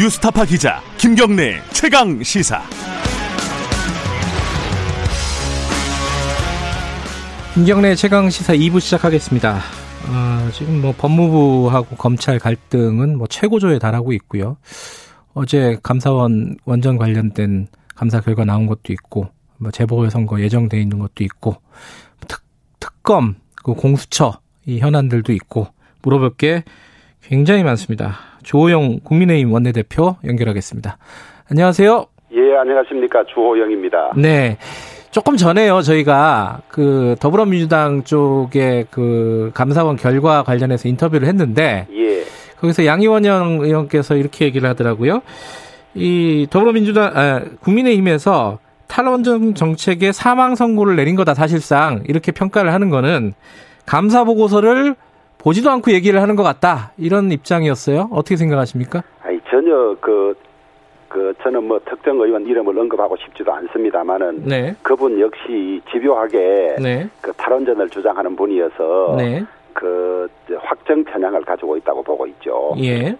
뉴스타파 0.00 0.46
기자 0.46 0.80
김경래 0.96 1.60
최강 1.74 2.22
시사. 2.22 2.62
김경래 7.52 7.94
최강 7.94 8.30
시사 8.30 8.54
2부 8.54 8.80
시작하겠습니다. 8.80 9.56
어, 10.08 10.50
지금 10.54 10.80
뭐 10.80 10.94
법무부하고 10.96 11.96
검찰 11.96 12.38
갈등은 12.38 13.18
뭐 13.18 13.26
최고조에 13.26 13.78
달하고 13.78 14.14
있고요. 14.14 14.56
어제 15.34 15.76
감사원 15.82 16.56
원전 16.64 16.96
관련된 16.96 17.68
감사 17.94 18.22
결과 18.22 18.46
나온 18.46 18.64
것도 18.66 18.94
있고, 18.94 19.28
뭐 19.58 19.70
재보궐선거 19.70 20.40
예정돼 20.40 20.80
있는 20.80 20.98
것도 20.98 21.24
있고, 21.24 21.56
특, 22.26 22.40
특검, 22.78 23.34
그 23.54 23.74
공수처 23.74 24.40
이 24.64 24.78
현안들도 24.78 25.34
있고 25.34 25.66
물어볼 26.00 26.36
게 26.38 26.64
굉장히 27.20 27.64
많습니다. 27.64 28.29
조호영 28.42 29.00
국민의힘 29.04 29.52
원내대표 29.52 30.16
연결하겠습니다. 30.24 30.98
안녕하세요. 31.50 32.06
예, 32.32 32.56
안녕하십니까. 32.56 33.24
주호영입니다. 33.32 34.12
네. 34.16 34.56
조금 35.10 35.36
전에요, 35.36 35.82
저희가 35.82 36.60
그 36.68 37.16
더불어민주당 37.18 38.04
쪽에 38.04 38.84
그 38.90 39.50
감사원 39.54 39.96
결과 39.96 40.44
관련해서 40.44 40.88
인터뷰를 40.88 41.26
했는데, 41.26 41.88
예. 41.92 42.22
거기서 42.60 42.86
양희원 42.86 43.24
의원께서 43.24 44.14
이렇게 44.14 44.44
얘기를 44.44 44.68
하더라고요. 44.68 45.22
이 45.94 46.46
더불어민주당, 46.50 47.10
아, 47.16 47.42
국민의힘에서 47.60 48.58
탈원전 48.86 49.54
정책에 49.54 50.12
사망 50.12 50.54
선고를 50.54 50.96
내린 50.96 51.16
거다 51.16 51.34
사실상 51.34 52.02
이렇게 52.06 52.32
평가를 52.32 52.72
하는 52.72 52.90
거는 52.90 53.34
감사 53.86 54.24
보고서를 54.24 54.94
보지도 55.42 55.70
않고 55.70 55.90
얘기를 55.92 56.20
하는 56.20 56.36
것 56.36 56.42
같다 56.42 56.92
이런 56.98 57.30
입장이었어요. 57.32 58.08
어떻게 58.12 58.36
생각하십니까? 58.36 59.02
아니 59.22 59.40
전혀 59.50 59.96
그, 60.00 60.34
그 61.08 61.32
저는 61.42 61.64
뭐 61.64 61.80
특정 61.88 62.20
의원 62.20 62.46
이름을 62.46 62.78
언급하고 62.78 63.16
싶지도 63.16 63.52
않습니다만은 63.52 64.44
네. 64.44 64.74
그분 64.82 65.18
역시 65.18 65.80
집요하게 65.90 66.76
네. 66.82 67.08
그 67.22 67.32
탈원전을 67.32 67.88
주장하는 67.88 68.36
분이어서 68.36 69.14
네. 69.18 69.44
그 69.72 70.28
확정 70.58 71.02
편향을 71.04 71.42
가지고 71.44 71.76
있다고 71.78 72.02
보고 72.02 72.26
있죠. 72.26 72.74
예. 72.78 73.16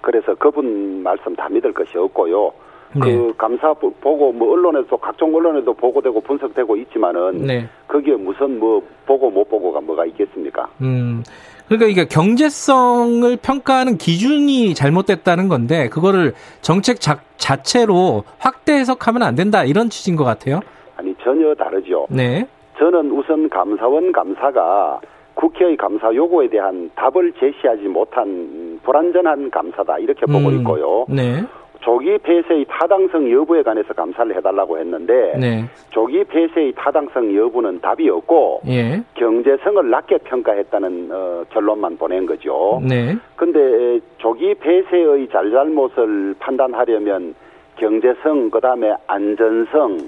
그래서 0.00 0.34
그분 0.36 1.02
말씀 1.02 1.34
다 1.34 1.48
믿을 1.48 1.72
것이 1.72 1.98
없고요. 1.98 2.52
네. 2.94 3.00
그 3.00 3.34
감사 3.36 3.74
보- 3.74 3.90
보고 3.94 4.32
뭐 4.32 4.52
언론에도 4.52 4.96
각종 4.96 5.34
언론에도 5.34 5.74
보고되고 5.74 6.20
분석되고 6.22 6.76
있지만은 6.76 7.42
네. 7.42 7.68
거기에 7.88 8.14
무슨 8.14 8.58
뭐 8.58 8.82
보고 9.04 9.30
못 9.30 9.46
보고가 9.50 9.80
뭐가 9.80 10.06
있겠습니까? 10.06 10.68
음. 10.80 11.22
그러니까 11.68 11.86
이게 11.88 12.06
경제성을 12.06 13.36
평가하는 13.36 13.98
기준이 13.98 14.74
잘못됐다는 14.74 15.48
건데 15.48 15.88
그거를 15.88 16.32
정책 16.62 17.00
자, 17.00 17.20
자체로 17.36 18.24
확대 18.38 18.72
해석하면 18.72 19.22
안 19.22 19.34
된다 19.34 19.64
이런 19.64 19.90
취지인 19.90 20.16
것 20.16 20.24
같아요. 20.24 20.60
아니 20.96 21.14
전혀 21.22 21.54
다르죠. 21.54 22.06
네. 22.10 22.46
저는 22.78 23.10
우선 23.10 23.48
감사원 23.48 24.12
감사가 24.12 25.00
국회의 25.34 25.76
감사 25.76 26.12
요구에 26.12 26.48
대한 26.48 26.90
답을 26.96 27.32
제시하지 27.38 27.82
못한 27.82 28.80
불완전한 28.82 29.50
감사다 29.50 29.98
이렇게 29.98 30.26
보고 30.26 30.48
음. 30.48 30.58
있고요. 30.58 31.06
네. 31.08 31.44
조기 31.80 32.18
폐쇄의 32.18 32.66
타당성 32.68 33.30
여부에 33.30 33.62
관해서 33.62 33.94
감사를 33.94 34.34
해달라고 34.36 34.78
했는데 34.78 35.34
네. 35.38 35.64
조기 35.90 36.24
폐쇄의 36.24 36.72
타당성 36.76 37.34
여부는 37.34 37.80
답이 37.80 38.08
없고 38.10 38.62
예. 38.68 39.02
경제성을 39.14 39.88
낮게 39.88 40.18
평가했다는 40.18 41.08
어, 41.10 41.44
결론만 41.50 41.96
보낸 41.96 42.26
거죠. 42.26 42.80
네. 42.86 43.16
근데 43.36 44.00
조기 44.18 44.54
폐쇄의 44.54 45.28
잘잘못을 45.28 46.34
판단하려면 46.38 47.34
경제성, 47.76 48.50
그다음에 48.50 48.92
안전성, 49.06 49.98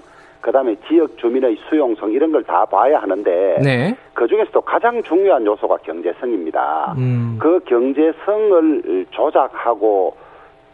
그다음에 0.40 0.74
지역 0.88 1.16
주민의 1.18 1.56
수용성 1.68 2.10
이런 2.12 2.32
걸 2.32 2.42
다 2.42 2.64
봐야 2.64 2.98
하는데 3.00 3.58
네. 3.62 3.94
그 4.12 4.26
중에서도 4.26 4.60
가장 4.62 5.02
중요한 5.02 5.46
요소가 5.46 5.76
경제성입니다. 5.84 6.94
음. 6.98 7.38
그 7.40 7.60
경제성을 7.66 9.06
조작하고 9.10 10.14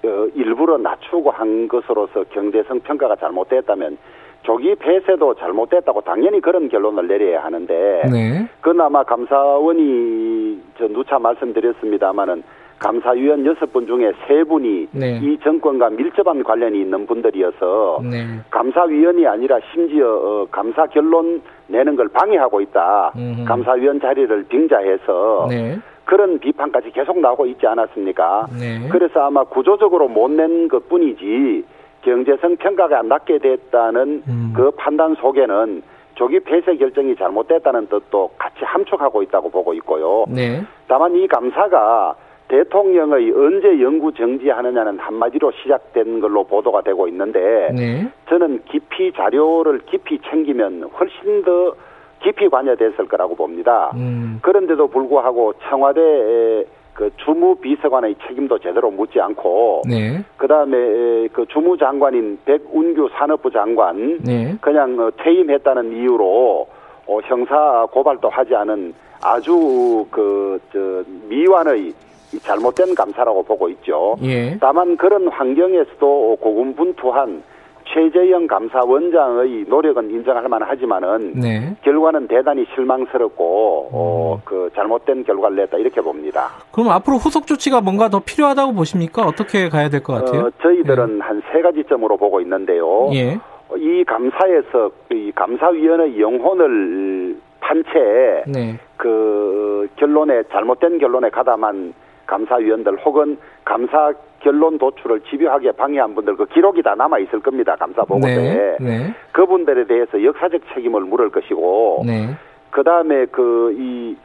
어, 0.06 0.28
일부러 0.34 0.78
낮추고 0.78 1.31
한 1.31 1.69
것으로서 1.69 2.25
경제성 2.31 2.81
평가가 2.81 3.17
잘못됐다면 3.17 3.99
조기 4.43 4.75
폐쇄도 4.77 5.34
잘못됐다고 5.34 6.03
당연히 6.03 6.41
그런 6.41 6.69
결론을 6.69 7.09
내려야 7.09 7.44
하는데 7.44 8.03
네. 8.11 8.49
그나마 8.61 9.03
감사원이 9.03 10.62
저 10.78 10.87
누차 10.89 11.19
말씀드렸습니다마는 11.19 12.43
감사위원 12.78 13.44
여섯 13.47 13.72
분 13.72 13.87
중에 13.87 14.12
세 14.27 14.44
분이 14.44 14.89
네. 14.93 15.19
이 15.22 15.39
정권과 15.43 15.91
밀접한 15.91 16.44
관련이 16.44 16.81
있는 16.81 17.06
분들이어서 17.06 18.00
네. 18.03 18.27
감사위원이 18.50 19.27
아니라 19.27 19.59
심지어 19.73 20.06
어, 20.06 20.47
감사 20.50 20.87
결론 20.87 21.41
내는 21.69 21.97
걸 21.97 22.09
방해하고 22.09 22.61
있다. 22.61 23.12
음흠. 23.17 23.44
감사위원 23.47 24.00
자리를 24.00 24.44
빙자해서 24.44 25.47
네. 25.49 25.78
그런 26.06 26.39
비판까지 26.39 26.93
계속 26.93 27.19
나오고 27.21 27.47
있지 27.47 27.67
않았습니까? 27.67 28.47
네. 28.59 28.89
그래서 28.91 29.21
아마 29.27 29.44
구조적으로 29.44 30.09
못 30.09 30.31
낸 30.31 30.69
것 30.69 30.89
뿐이지 30.89 31.65
경제성 32.03 32.56
평가가 32.56 33.03
낮게 33.03 33.39
됐다는 33.39 34.22
음. 34.28 34.53
그 34.56 34.71
판단 34.72 35.15
속에는 35.17 35.83
조기 36.15 36.41
폐쇄 36.41 36.77
결정이 36.77 37.17
잘못됐다는 37.17 37.89
뜻도 37.89 38.31
같이 38.39 38.65
함축하고 38.65 39.22
있다고 39.25 39.50
보고 39.50 39.75
있고요. 39.75 40.25
네. 40.28 40.62
다만 40.89 41.15
이 41.17 41.27
감사가 41.27 42.15
대통령의 42.49 43.33
언제 43.33 43.83
영구 43.83 44.12
정지하느냐는 44.15 44.99
한마디로 45.00 45.50
시작된 45.62 46.21
걸로 46.21 46.44
보도가 46.44 46.83
되고 46.83 47.09
있는데 47.09 47.71
네. 47.75 48.09
저는 48.28 48.62
깊이 48.67 49.12
자료를 49.12 49.81
깊이 49.87 50.21
챙기면 50.31 50.84
훨씬 50.99 51.43
더 51.43 51.75
깊이 52.22 52.49
관여됐을 52.49 53.09
거라고 53.09 53.34
봅니다. 53.34 53.93
음. 53.94 54.38
그런데도 54.43 54.88
불구하고 54.88 55.54
청와대 55.69 56.65
그 56.94 57.10
주무 57.19 57.54
비서관의 57.56 58.16
책임도 58.27 58.59
제대로 58.60 58.91
묻지 58.91 59.21
않고 59.21 59.82
네. 59.88 60.25
그다음에 60.38 61.28
그 61.32 61.44
주무 61.49 61.76
장관인 61.76 62.38
백운규 62.44 63.10
산업부 63.12 63.50
장관 63.50 64.19
네. 64.25 64.56
그냥 64.60 64.99
어, 64.99 65.10
퇴임했다는 65.22 65.93
이유로 65.93 66.66
어, 67.06 67.19
형사 67.25 67.87
고발도 67.93 68.28
하지 68.31 68.55
않은 68.55 68.94
아주 69.22 70.06
그 70.10 70.47
저 70.72 71.03
미완의 71.28 71.93
이 72.32 72.38
잘못된 72.41 72.94
감사라고 72.94 73.43
보고 73.43 73.69
있죠. 73.71 74.16
예. 74.22 74.56
다만 74.60 74.97
그런 74.97 75.28
환경에서도 75.28 76.38
고군분투한 76.41 77.43
최재형 77.88 78.47
감사원장의 78.47 79.64
노력은 79.69 80.10
인정할 80.10 80.48
만하지만은 80.48 81.32
네. 81.34 81.76
결과는 81.82 82.26
대단히 82.28 82.66
실망스럽고 82.74 83.88
어, 83.92 84.41
그 84.44 84.70
잘못된 84.74 85.24
결과를 85.24 85.56
냈다 85.56 85.78
이렇게 85.78 86.00
봅니다. 86.00 86.50
그럼 86.72 86.91
앞으로 86.91 87.16
후속 87.16 87.46
조치가 87.46 87.80
뭔가 87.80 88.08
더 88.08 88.20
필요하다고 88.20 88.75
보십니까? 88.75 89.22
어떻게 89.22 89.69
가야 89.69 89.88
될 89.88 90.02
것 90.02 90.14
같아요? 90.14 90.46
어, 90.46 90.50
저희들은 90.62 91.20
한세 91.20 91.62
가지 91.62 91.84
점으로 91.88 92.16
보고 92.16 92.41
있는데요. 92.41 93.10
예. 93.14 93.38
이 93.76 94.04
감사에서 94.04 94.91
이 95.12 95.32
감사위원회 95.34 96.19
영혼을 96.20 97.36
판채 97.60 98.44
네. 98.46 98.78
그 98.96 99.88
결론에 99.96 100.42
잘못된 100.52 100.98
결론에 100.98 101.30
가담한 101.30 101.94
감사위원들 102.26 102.98
혹은 103.04 103.38
감사 103.66 104.15
결론 104.41 104.78
도출을 104.78 105.21
집요하게 105.28 105.72
방해한 105.72 106.15
분들 106.15 106.37
그 106.37 106.47
기록이 106.47 106.82
다 106.82 106.94
남아 106.94 107.19
있을 107.19 107.41
겁니다. 107.41 107.77
감사 107.77 108.03
보고서에 108.04 108.77
네. 108.81 108.87
네. 108.87 109.15
그분들에 109.32 109.84
대해서 109.84 110.22
역사적 110.22 110.62
책임을 110.72 111.03
물을 111.03 111.28
것이고 111.28 112.05
네. 112.06 112.31
그 112.71 112.82
다음에 112.82 113.26
그 113.26 113.75
이 113.76 114.16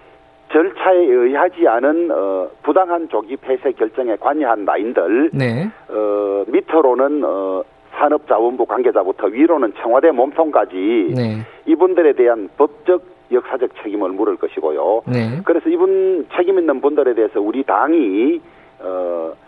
절차에 0.52 1.06
의하지 1.06 1.68
않은 1.68 2.12
어, 2.12 2.50
부당한 2.64 3.08
조기 3.10 3.38
폐쇄 3.38 3.72
결정에 3.72 4.16
관여한 4.18 4.66
라인들 4.66 5.32
네. 5.34 5.70
어, 5.90 6.44
밑으로는 6.48 7.24
어, 7.24 7.64
산업자원부 7.98 8.66
관계자부터 8.66 9.28
위로는 9.28 9.74
청와대 9.82 10.12
몸통까지 10.12 11.14
네. 11.16 11.38
이분들에 11.66 12.14
대한 12.14 12.50
법적 12.58 13.04
역사적 13.32 13.70
책임을 13.82 14.10
물을 14.10 14.36
것이고요. 14.36 15.04
네. 15.08 15.40
그래서 15.46 15.70
이분 15.70 16.28
책임 16.36 16.60
있는 16.60 16.82
분들에 16.82 17.14
대해서 17.14 17.40
우리 17.40 17.64
당이 17.64 18.42
어 18.84 19.42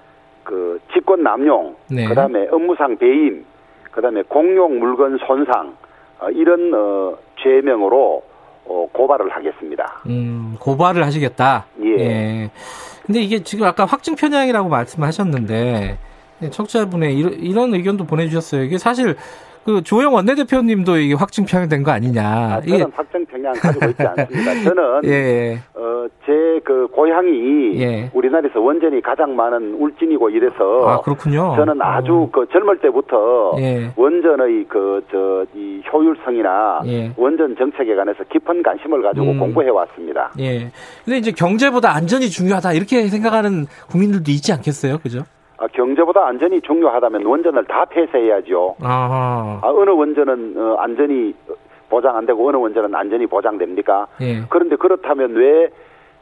그 0.44 0.80
직권 0.94 1.24
남용, 1.24 1.76
네. 1.90 2.06
그다음에 2.06 2.48
업무상 2.52 2.98
배임, 2.98 3.46
그다음에 3.92 4.22
공용 4.24 4.80
물건 4.80 5.18
손상 5.26 5.76
어, 6.20 6.30
이런 6.30 6.74
어 6.74 7.18
죄명으로 7.42 8.24
어, 8.66 8.88
고발을 8.92 9.30
하겠습니다. 9.30 10.02
음, 10.08 10.56
고발을 10.60 11.04
하시겠다. 11.06 11.66
예. 11.84 12.50
근데 13.06 13.20
이게 13.20 13.44
지금 13.44 13.66
아까 13.66 13.86
확증 13.86 14.16
편향이라고 14.16 14.70
말씀하셨는데 14.70 15.98
청취자분의 16.52 17.18
이런, 17.18 17.34
이런 17.34 17.74
의견도 17.74 18.06
보내주셨어요. 18.06 18.64
이게 18.64 18.78
사실 18.78 19.16
그 19.66 19.82
조영 19.84 20.14
원내대표님도 20.14 20.98
이게 20.98 21.14
확증 21.14 21.46
편향된 21.46 21.84
거 21.84 21.92
아니냐. 21.92 22.22
아, 22.24 22.62
이게 22.64 22.80
저는 22.80 22.92
확정 22.96 23.26
평양 23.26 23.54
가지고 23.54 23.90
있지 23.90 24.04
않습니다. 24.04 24.54
저는 24.64 25.02
예, 25.06 25.10
예. 25.10 25.60
어, 25.74 25.82
어, 25.84 26.08
제 26.26 26.44
그 26.64 26.88
고향이 26.88 27.78
예. 27.82 28.10
우리나라에서 28.14 28.62
원전이 28.62 29.02
가장 29.02 29.36
많은 29.36 29.74
울진이고 29.74 30.30
이래서 30.30 30.88
아, 30.88 31.02
그렇군요. 31.02 31.54
저는 31.58 31.82
아주 31.82 32.14
어. 32.14 32.30
그 32.32 32.46
젊을 32.54 32.80
때부터 32.80 33.56
예. 33.58 33.92
원전의 33.98 34.66
그 34.70 35.02
저 35.12 35.44
이 35.56 35.82
효율성이나 35.92 36.82
예. 36.86 37.12
원전 37.18 37.56
정책에 37.58 37.96
관해서 37.96 38.24
깊은 38.32 38.64
관심을 38.64 39.02
가지고 39.02 39.32
음. 39.32 39.40
공부해 39.40 39.70
왔습니다. 39.70 40.32
예. 40.40 40.72
근데 41.04 41.18
이제 41.18 41.32
경제보다 41.32 41.94
안전이 41.94 42.30
중요하다 42.30 42.74
이렇게 42.74 43.08
생각하는 43.08 43.66
국민들도 43.90 44.32
있지 44.32 44.54
않겠어요, 44.54 45.00
그죠? 45.00 45.24
아, 45.64 45.68
경제보다 45.72 46.28
안전이 46.28 46.62
중요하다면 46.62 47.26
원전을 47.26 47.66
다 47.66 47.86
폐쇄해야죠. 47.86 48.76
아하. 48.82 49.60
아, 49.62 49.70
어느 49.70 49.90
원전은 49.92 50.56
어, 50.58 50.76
안전이 50.76 51.34
보장 51.90 52.18
안 52.18 52.26
되고 52.26 52.48
어느 52.48 52.58
원전은 52.58 52.94
안전이 52.94 53.28
보장됩니까? 53.28 54.08
예. 54.22 54.42
그런데 54.50 54.76
그렇다면 54.76 55.34
왜 55.36 55.70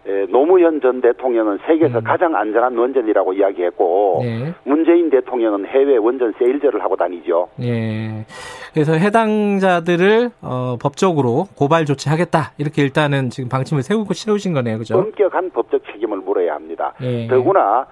에, 0.06 0.26
노무현 0.30 0.82
전 0.82 1.00
대통령은 1.02 1.60
세계에서 1.66 2.00
음. 2.00 2.04
가장 2.04 2.36
안전한 2.36 2.78
원전이라고 2.78 3.34
이야기했고 3.34 4.22
예. 4.24 4.54
문재인 4.64 5.10
대통령은 5.10 5.66
해외 5.68 5.98
원전 5.98 6.34
세일즈를 6.38 6.84
하고 6.84 6.96
다니죠. 6.96 7.48
예. 7.62 8.26
그래서 8.74 8.94
해당자들을 8.94 10.32
어, 10.42 10.78
법적으로 10.82 11.48
고발 11.58 11.86
조치하겠다 11.86 12.54
이렇게 12.58 12.82
일단은 12.84 13.30
지금 13.30 13.50
방침을 13.50 13.84
세우고 13.84 14.14
세우신 14.14 14.54
거네요, 14.54 14.78
그죠? 14.78 14.98
엄격한 14.98 15.52
법적 15.52 15.82
책임을 15.92 16.18
물어야 16.20 16.56
합니다. 16.56 16.94
예. 17.02 17.28
더구나 17.28 17.86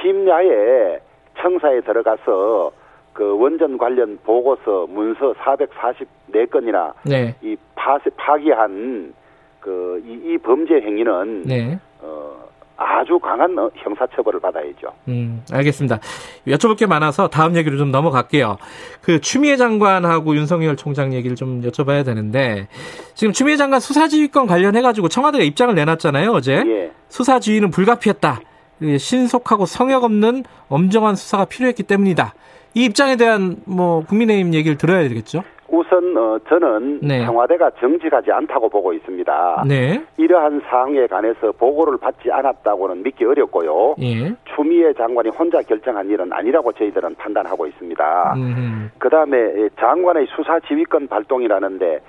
심야에 0.00 0.98
청사에 1.40 1.80
들어가서 1.80 2.72
그 3.12 3.36
원전 3.38 3.78
관련 3.78 4.18
보고서 4.24 4.86
문서 4.88 5.34
444건이나 5.34 6.92
네. 7.04 7.34
이 7.42 7.56
파, 7.74 7.98
파기한 8.16 9.14
그, 9.60 10.02
이, 10.06 10.32
이 10.32 10.38
범죄 10.38 10.74
행위는, 10.74 11.42
네. 11.42 11.78
어, 12.00 12.48
아주 12.76 13.18
강한 13.18 13.58
어, 13.58 13.68
형사처벌을 13.74 14.38
받아야죠. 14.38 14.92
음, 15.08 15.42
알겠습니다. 15.52 15.98
여쭤볼 16.46 16.78
게 16.78 16.86
많아서 16.86 17.26
다음 17.26 17.56
얘기로 17.56 17.76
좀 17.76 17.90
넘어갈게요. 17.90 18.56
그 19.02 19.20
추미애 19.20 19.56
장관하고 19.56 20.36
윤석열 20.36 20.76
총장 20.76 21.12
얘기를 21.12 21.34
좀 21.34 21.60
여쭤봐야 21.62 22.04
되는데 22.04 22.68
지금 23.14 23.32
추미애 23.32 23.56
장관 23.56 23.80
수사지휘권 23.80 24.46
관련해가지고 24.46 25.08
청와대가 25.08 25.42
입장을 25.42 25.74
내놨잖아요, 25.74 26.30
어제. 26.30 26.62
예. 26.64 26.92
수사지휘는 27.08 27.70
불가피했다. 27.70 28.40
예, 28.82 28.98
신속하고 28.98 29.66
성역 29.66 30.04
없는 30.04 30.44
엄정한 30.68 31.14
수사가 31.16 31.44
필요했기 31.44 31.82
때문이다. 31.82 32.34
이 32.74 32.84
입장에 32.84 33.16
대한 33.16 33.56
뭐 33.66 34.04
국민의힘 34.04 34.54
얘기를 34.54 34.76
들어야 34.76 35.02
되겠죠? 35.08 35.42
우선, 35.70 36.16
어, 36.16 36.38
저는 36.48 37.00
네. 37.02 37.26
청와대가 37.26 37.70
정직하지 37.78 38.32
않다고 38.32 38.70
보고 38.70 38.92
있습니다. 38.94 39.64
네. 39.66 40.02
이러한 40.16 40.62
사항에 40.66 41.06
관해서 41.06 41.52
보고를 41.52 41.98
받지 41.98 42.30
않았다고는 42.32 43.02
믿기 43.02 43.24
어렵고요. 43.24 43.96
예. 44.00 44.34
추미애 44.54 44.94
장관이 44.94 45.28
혼자 45.28 45.60
결정한 45.60 46.08
일은 46.08 46.32
아니라고 46.32 46.72
저희들은 46.72 47.16
판단하고 47.16 47.66
있습니다. 47.66 48.34
음, 48.36 48.90
그 48.98 49.10
다음에 49.10 49.68
장관의 49.78 50.28
수사 50.34 50.58
지휘권 50.60 51.08
발동이라는데 51.08 52.00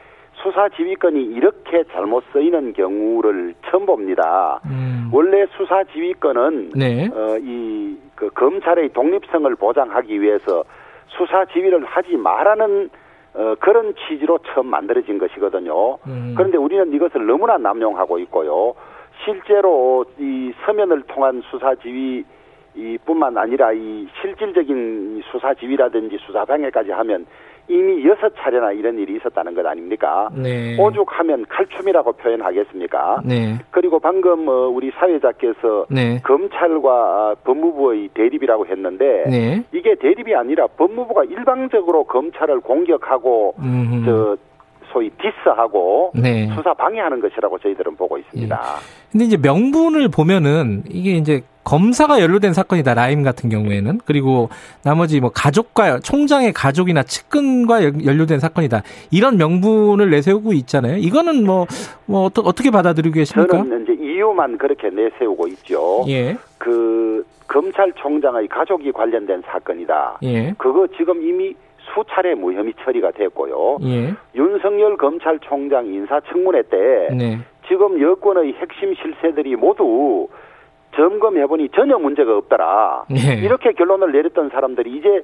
수사 0.42 0.70
지휘권이 0.70 1.22
이렇게 1.22 1.84
잘못 1.92 2.24
쓰이는 2.32 2.74
경우를 2.74 3.54
처음 3.70 3.86
봅니다. 3.86 4.60
음. 4.66 5.10
원래 5.12 5.46
수사 5.58 5.84
지휘권은 5.84 6.72
네. 6.76 7.10
어, 7.14 7.38
이, 7.40 7.98
그, 8.16 8.30
검찰의 8.30 8.90
독립성을 8.90 9.54
보장하기 9.56 10.22
위해서 10.22 10.64
수사 11.08 11.46
지휘를 11.46 11.84
하지 11.86 12.16
말라는 12.16 12.90
어, 13.34 13.56
그런 13.60 13.94
취지로 13.96 14.40
처음 14.40 14.68
만들어진 14.68 15.18
것이거든요. 15.18 15.98
음. 16.08 16.34
그런데 16.36 16.58
우리는 16.58 16.94
이것을 16.94 17.26
너무나 17.26 17.58
남용하고 17.58 18.20
있고요. 18.20 18.74
실제로 19.24 20.06
이 20.18 20.54
서면을 20.66 21.04
통한 21.04 21.42
수사 21.50 21.76
지휘 21.76 22.24
이 22.76 22.98
뿐만 23.06 23.38
아니라 23.38 23.74
이 23.74 24.08
실질적인 24.22 25.22
수사 25.32 25.54
지휘라든지 25.54 26.18
수사 26.26 26.46
방해까지 26.46 26.92
하면 26.92 27.26
이미 27.70 28.04
여섯 28.08 28.34
차례나 28.36 28.72
이런 28.72 28.98
일이 28.98 29.16
있었다는 29.16 29.54
것 29.54 29.66
아닙니까? 29.66 30.30
네. 30.34 30.76
오죽하면 30.80 31.46
칼춤이라고 31.48 32.14
표현하겠습니까? 32.14 33.22
네. 33.24 33.60
그리고 33.70 34.00
방금 34.00 34.48
어, 34.48 34.68
우리 34.68 34.92
사회자께서 35.00 35.86
네. 35.90 36.20
검찰과 36.24 37.36
법무부의 37.44 38.10
대립이라고 38.16 38.66
했는데 38.66 39.24
네. 39.30 39.64
이게 39.72 39.96
대립이 39.96 40.34
아니라 40.36 40.66
법무부가 40.66 41.26
일방적으로 41.26 42.06
검찰을 42.06 42.62
공격하고 42.62 43.54
음. 43.60 44.04
저 44.06 44.36
소위 44.92 45.12
디스하고 45.12 46.14
네. 46.16 46.48
수사 46.56 46.74
방해하는 46.74 47.20
것이라고 47.22 47.60
저희들은 47.60 47.96
보고 47.96 48.18
있습니다. 48.18 48.60
근데 49.12 49.26
이제 49.26 49.38
명분을 49.38 50.10
보면은 50.10 50.84
이게 50.90 51.12
이제 51.12 51.42
검사가 51.74 52.20
연루된 52.20 52.54
사건이다 52.54 52.96
라임 52.96 53.22
같은 53.22 53.48
경우에는 53.52 54.00
그리고 54.04 54.50
나머지 54.84 55.20
뭐 55.22 55.30
가족과 55.30 56.00
총장의 56.00 56.52
가족이나 56.52 57.04
측근과 57.04 57.84
연- 57.84 58.04
연루된 58.04 58.40
사건이다 58.40 58.82
이런 59.12 59.38
명분을 59.38 60.10
내세우고 60.10 60.54
있잖아요. 60.54 60.98
이거는 60.98 61.46
뭐, 61.46 61.68
뭐 62.08 62.26
어떠, 62.26 62.42
어떻게 62.42 62.72
받아들이고 62.72 63.14
계십니까? 63.14 63.56
저는 63.58 63.84
이제 63.84 63.94
이유만 64.04 64.58
그렇게 64.58 64.90
내세우고 64.90 65.48
있죠. 65.50 66.06
예, 66.08 66.36
그 66.58 67.24
검찰총장의 67.48 68.48
가족이 68.48 68.92
관련된 68.92 69.44
사건이다. 69.46 70.18
예, 70.24 70.56
그거 70.58 70.88
지금 70.98 71.22
이미 71.22 71.54
수차례 71.94 72.34
무혐의 72.34 72.74
처리가 72.84 73.12
됐고요. 73.12 73.78
예, 73.84 74.16
윤석열 74.34 74.98
검찰총장 74.98 75.86
인사청문회 75.86 76.64
때 76.64 77.10
네, 77.16 77.38
지금 77.68 78.02
여권의 78.02 78.54
핵심 78.54 78.96
실세들이 78.96 79.56
모두 79.56 80.28
점검해보니 80.96 81.70
전혀 81.70 81.98
문제가 81.98 82.36
없더라. 82.38 83.06
예. 83.12 83.36
이렇게 83.42 83.72
결론을 83.74 84.12
내렸던 84.12 84.50
사람들이 84.50 84.98
이제 84.98 85.24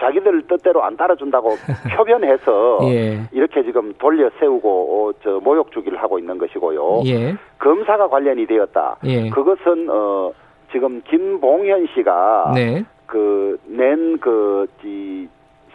자기들 0.00 0.46
뜻대로 0.48 0.82
안 0.82 0.96
따라준다고 0.96 1.50
표변해서 1.96 2.78
예. 2.84 3.20
이렇게 3.32 3.62
지금 3.64 3.92
돌려 3.98 4.30
세우고 4.38 5.08
어, 5.08 5.12
저 5.22 5.40
모욕 5.42 5.70
주기를 5.72 6.00
하고 6.02 6.18
있는 6.18 6.38
것이고요. 6.38 7.02
예, 7.06 7.36
검사가 7.58 8.08
관련이 8.08 8.46
되었다. 8.46 8.96
예. 9.04 9.28
그것은 9.30 9.88
어 9.90 10.32
지금 10.72 11.02
김봉현 11.02 11.88
씨가 11.94 12.52
네, 12.54 12.84
그낸 13.06 14.18
그이 14.18 15.28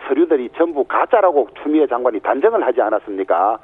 서류들이 0.10 0.50
전부 0.58 0.84
가짜라고 0.84 1.48
추미애 1.62 1.86
장관이 1.88 2.20
단정을 2.20 2.66
하지 2.66 2.82
않았습니까? 2.82 3.60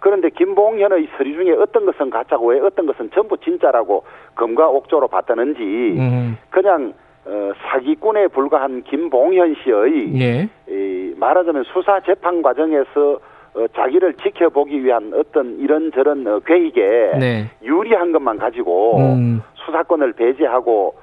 그런데 0.00 0.30
김봉현의 0.30 1.08
서류 1.16 1.34
중에 1.34 1.52
어떤 1.52 1.84
것은 1.84 2.08
가짜고 2.08 2.46
왜 2.48 2.60
어떤 2.60 2.86
것은 2.86 3.10
전부 3.14 3.36
진짜라고 3.36 4.02
검과 4.34 4.68
옥조로 4.68 5.08
봤다는지 5.08 5.60
음, 5.62 6.38
그냥 6.48 6.94
어, 7.26 7.52
사기꾼에 7.62 8.28
불과한 8.28 8.82
김봉현 8.84 9.56
씨의 9.62 10.20
예, 10.20 10.48
이, 10.68 11.14
말하자면 11.18 11.64
수사 11.64 12.00
재판 12.00 12.40
과정에서 12.40 13.20
어, 13.52 13.66
자기를 13.76 14.14
지켜보기 14.14 14.82
위한 14.82 15.12
어떤 15.14 15.58
이런저런 15.58 16.26
어, 16.26 16.38
계획에 16.40 17.18
네, 17.18 17.50
유리한 17.62 18.12
것만 18.12 18.38
가지고 18.38 18.96
음, 18.96 19.42
수사권을 19.66 20.14
배제하고 20.14 20.94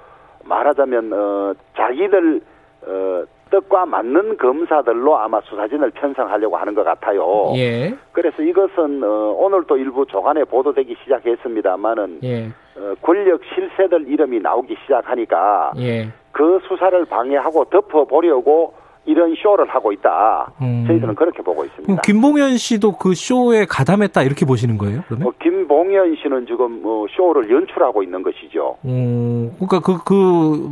말하자면 0.44 1.14
어, 1.14 1.54
자기들 1.76 2.42
어, 2.88 3.24
뜻과 3.50 3.86
맞는 3.86 4.38
검사들로 4.38 5.18
아마 5.18 5.42
수사진을 5.42 5.92
편성하려고 5.92 6.58
하는 6.58 6.74
것 6.76 6.84
같아요. 6.84 7.54
예, 7.56 7.96
그래서 8.12 8.42
이것은 8.42 9.04
어, 9.04 9.36
오늘 9.38 9.64
또 9.68 9.78
일부 9.78 10.06
조간에 10.06 10.44
보도되기 10.44 10.96
시작했습니다만은 11.04 12.20
예, 12.24 12.48
어, 12.78 12.94
권력 13.02 13.42
실세들 13.54 14.08
이름이 14.08 14.40
나오기 14.40 14.76
시작하니까 14.84 15.74
예. 15.78 16.10
그 16.32 16.60
수사를 16.68 17.04
방해하고 17.06 17.66
덮어보려고 17.66 18.74
이런 19.08 19.34
쇼를 19.36 19.68
하고 19.70 19.92
있다. 19.94 20.52
음. 20.62 20.84
저희들은 20.86 21.16
그렇게 21.16 21.42
보고 21.42 21.64
있습니다. 21.64 22.02
김봉현 22.02 22.58
씨도 22.58 22.98
그 22.98 23.16
쇼에 23.16 23.66
가담했다 23.66 24.22
이렇게 24.24 24.46
보시는 24.46 24.78
거예요? 24.78 25.02
그러면? 25.08 25.28
어, 25.30 25.32
김봉현 25.42 26.18
씨는 26.22 26.46
지금 26.46 26.82
어, 26.84 27.06
쇼를 27.10 27.50
연출하고 27.50 28.04
있는 28.04 28.22
것이죠. 28.22 28.76
음, 28.84 29.52
그러니까 29.56 29.80
그, 29.80 30.04
그, 30.04 30.14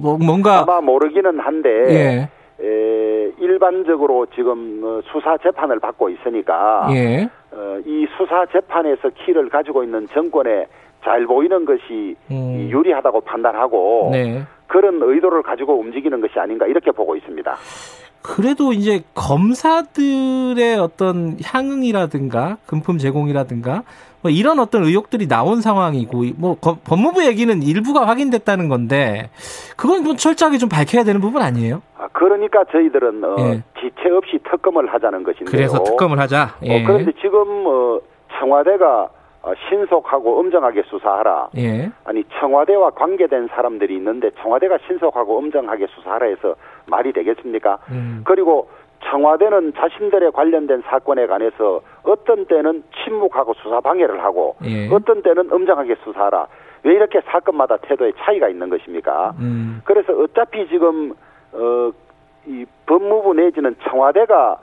뭐, 0.01 0.17
뭔가, 0.17 0.59
아마 0.59 0.81
모르기는 0.81 1.39
한데 1.39 1.69
예, 1.89 2.29
에, 2.65 3.31
일반적으로 3.39 4.25
지금 4.33 4.81
어, 4.83 5.01
수사 5.11 5.37
재판을 5.37 5.79
받고 5.79 6.09
있으니까 6.09 6.87
예, 6.91 7.29
어, 7.51 7.79
이 7.85 8.07
수사 8.17 8.45
재판에서 8.47 9.09
키를 9.09 9.49
가지고 9.49 9.83
있는 9.83 10.07
정권에 10.07 10.67
잘 11.03 11.25
보이는 11.27 11.65
것이 11.65 12.15
음. 12.31 12.57
이 12.57 12.71
유리하다고 12.71 13.21
판단하고 13.21 14.09
네. 14.11 14.41
그런 14.67 14.99
의도를 15.01 15.43
가지고 15.43 15.79
움직이는 15.79 16.19
것이 16.19 16.39
아닌가 16.39 16.65
이렇게 16.65 16.91
보고 16.91 17.15
있습니다. 17.15 17.55
그래도 18.25 18.73
이제 18.73 19.03
검사들의 19.13 20.77
어떤 20.79 21.37
향응이라든가 21.43 22.57
금품 22.65 22.97
제공이라든가 22.97 23.83
뭐 24.21 24.31
이런 24.31 24.57
어떤 24.59 24.83
의혹들이 24.83 25.27
나온 25.27 25.61
상황이고 25.61 26.23
뭐 26.37 26.55
거- 26.55 26.77
법무부 26.83 27.23
얘기는 27.25 27.61
일부가 27.61 28.07
확인됐다는 28.07 28.67
건데 28.67 29.29
그건 29.77 30.03
좀 30.03 30.17
철저하게 30.17 30.57
좀 30.57 30.67
밝혀야 30.69 31.03
되는 31.03 31.21
부분 31.21 31.43
아니에요? 31.43 31.83
아, 31.97 32.07
그러니까 32.11 32.63
저희들은 32.71 33.23
어, 33.23 33.35
예. 33.39 33.63
지체 33.79 34.09
없이 34.09 34.39
특검을 34.51 34.91
하자는 34.91 35.23
것인데요. 35.23 35.51
그래서 35.51 35.83
특검을 35.83 36.19
하자. 36.19 36.55
예. 36.63 36.81
어, 36.83 36.87
그런데 36.87 37.11
지금 37.21 37.41
어, 37.67 37.99
청와대가 38.39 39.03
어, 39.03 39.09
신속하고 39.69 40.39
엄정하게 40.39 40.83
수사하라. 40.83 41.49
예. 41.57 41.91
아니 42.03 42.23
청와대와 42.39 42.91
관계된 42.91 43.47
사람들이 43.47 43.95
있는데 43.95 44.31
청와대가 44.41 44.77
신속하고 44.87 45.37
엄정하게 45.37 45.87
수사하라 45.87 46.27
해서 46.27 46.55
말이 46.87 47.13
되겠습니까? 47.13 47.77
음. 47.91 48.23
그리고 48.25 48.69
청와대는 49.03 49.73
자신들의 49.75 50.31
관련된 50.31 50.81
사건에 50.87 51.27
관해서 51.27 51.81
어떤 52.03 52.45
때는 52.45 52.83
침묵하고 53.03 53.53
수사 53.55 53.79
방해를 53.81 54.23
하고 54.23 54.55
예. 54.65 54.89
어떤 54.91 55.21
때는 55.21 55.51
엄정하게 55.51 55.95
수사하라. 56.03 56.47
왜 56.83 56.93
이렇게 56.93 57.19
사건마다 57.25 57.77
태도에 57.77 58.13
차이가 58.17 58.47
있는 58.47 58.69
것입니까? 58.69 59.33
음. 59.39 59.81
그래서 59.85 60.13
어차피 60.13 60.67
지금 60.67 61.13
어, 61.51 61.91
이 62.45 62.65
법무부 62.85 63.33
내지는 63.33 63.75
청와대가 63.83 64.57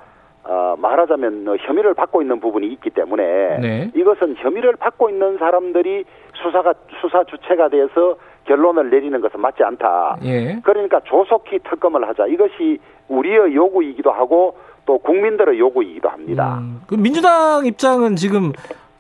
어, 0.45 0.75
말하자면 0.77 1.49
어, 1.49 1.57
혐의를 1.57 1.95
받고 1.95 2.23
있는 2.23 2.41
부분이 2.41 2.67
있기 2.73 2.91
때문에 2.91 3.59
네. 3.61 3.91
이것은 3.95 4.37
혐의를 4.39 4.75
받고 4.77 5.09
있는 5.11 5.39
사람들이 5.39 6.05
수사가 6.35 6.75
수사 7.01 7.23
주체가 7.25 7.69
돼서 7.69 8.17
결론을 8.45 8.91
내리는 8.91 9.21
것은 9.21 9.41
맞지 9.41 9.63
않다. 9.63 10.19
예. 10.25 10.59
그러니까 10.65 11.01
조속히 11.05 11.61
특검을 11.61 12.09
하자. 12.09 12.27
이것이 12.27 12.79
우리의 13.09 13.55
요구이기도 13.55 14.11
하고 14.11 14.57
또 14.85 14.99
국민들의 14.99 15.59
요구이기도 15.61 16.09
합니다. 16.09 16.59
음. 16.61 16.81
그 16.89 16.97
민주당 16.97 17.65
입장은 17.65 18.17
지금 18.17 18.51